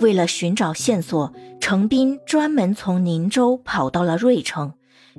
[0.00, 4.74] 为了寻找线索，程斌专门从宁州跑到了芮城，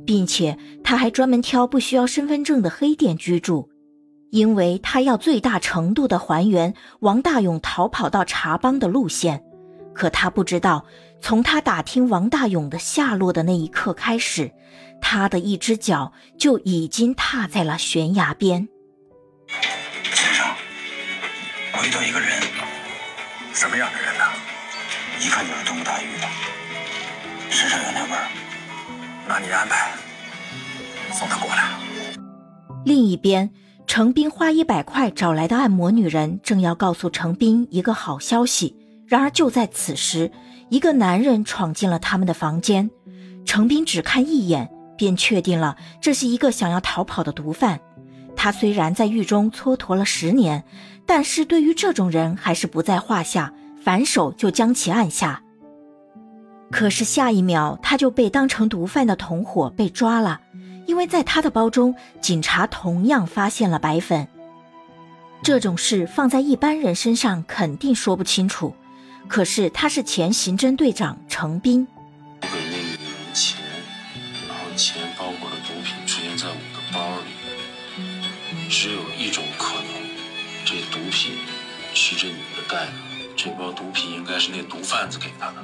[0.06, 3.70] 并且他还专门挑不需要身份证的黑店居住，
[4.30, 9.44] 因为他要最大程度的还原王大勇逃跑到茶帮的路线。
[9.94, 10.86] 可他不知道，
[11.20, 14.50] 从他打听王大勇的下落的那一刻开始，
[15.02, 18.70] 他的一只脚就已经踏在了悬崖边。
[21.80, 22.30] 我遇到一个人，
[23.54, 24.26] 什么样的人呢？
[25.18, 26.28] 一看就是东大狱的，
[27.50, 28.28] 身上有那味儿。
[29.26, 29.94] 那你安排，
[31.14, 31.70] 送他过来。
[32.84, 33.50] 另一边，
[33.88, 38.76] 程斌花一百块找来的按摩女人正要告诉程斌一个好消息，
[39.08, 40.34] 然而就在此时，
[40.68, 42.90] 一个男人闯进了他们的房间。
[43.46, 47.80] 程斌只看一眼，便确定了这是一个想要逃跑的毒贩。
[48.36, 50.64] 他虽然在狱中蹉跎了十年，
[51.10, 53.52] 但是对于这种人还是不在话下。
[53.82, 55.42] 反手就将其按下，
[56.70, 60.42] 可是下一秒他就被当成毒贩的同伙被抓了，
[60.86, 64.28] 因为在他的包中，警察同样发现了白粉。
[65.42, 68.76] 这种事放在一般人身上肯定说不清楚，
[69.30, 71.88] 可是他是前刑侦队长程斌。
[72.42, 73.58] 我给那个女人钱，
[74.46, 79.99] 然后钱包裹的毒品出现在我的包里，只有一种可能，
[80.70, 81.32] 这毒品
[81.96, 82.92] 是这女的带的。
[83.36, 85.56] 这包毒品应该是那毒贩子给他的，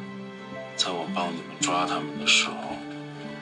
[0.76, 2.54] 在我帮你们抓他们的时候，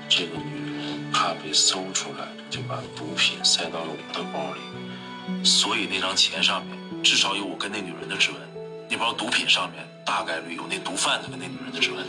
[0.10, 8.42] 这个女人怕被搜出来，就把毒品塞到了我的包里，所以那张钱上面至少有我跟那女人的指纹，
[8.90, 12.06] 那包毒品上面大概率有那毒贩子跟那女人的指纹。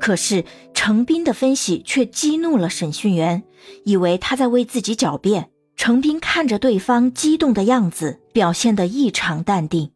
[0.00, 3.42] 可是程斌的分析却激怒了审讯员，
[3.84, 5.50] 以为他在为自己狡辩。
[5.76, 9.92] 程斌看着对方激动的样子，表现得异常淡定。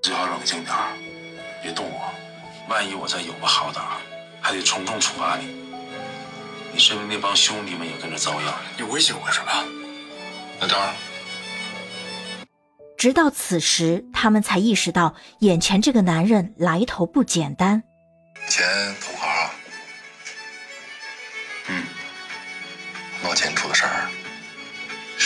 [0.00, 0.74] 最好冷静点
[1.62, 2.14] 别动我。
[2.68, 3.80] 万一我再有个好歹，
[4.40, 5.48] 还得从重处罚你。
[6.72, 8.54] 你身边那帮兄弟们也跟着遭殃。
[8.76, 9.64] 你威胁我什么？
[10.60, 10.94] 那当然。
[12.96, 17.82] 直到此时，他们才意识到眼前这个男人来头不简单。
[18.48, 18.64] 钱
[19.00, 19.50] 同行。
[21.68, 21.84] 嗯。
[23.24, 24.08] 闹钱出的事儿。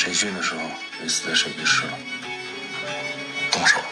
[0.03, 0.63] 审讯的时候，
[0.99, 1.93] 没死在审讯室了。
[3.53, 3.85] 动手了。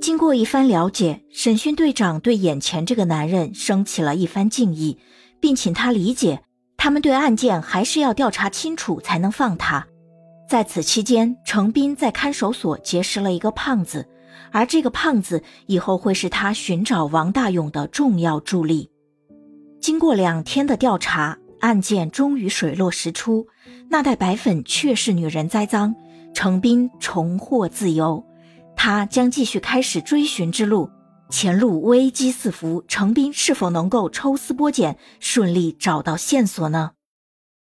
[0.00, 4.98] 经过一番了解，审讯队长对眼前这个男人升起了一番敬意，
[5.38, 6.42] 并请他理解，
[6.76, 9.86] 他们对案件还是要调查清楚才能放他。
[10.48, 14.08] 在此期间，程斌在看守所结识了一个胖子，
[14.50, 18.90] 而这个胖子以后会是他寻找王大勇的重要助力。
[19.80, 23.46] 经过两天的调查，案件终于水落石出，
[23.88, 25.94] 那袋白粉确是女人栽赃，
[26.34, 28.24] 程斌重获自由。
[28.76, 30.90] 他将继续开始追寻之路，
[31.28, 36.92] 前路危机四伏，程斌是否能够抽丝剥茧，顺利找到线索呢？